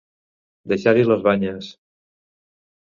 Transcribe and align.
Deixar-hi 0.73 1.05
les 1.11 1.23
banyes. 1.29 1.71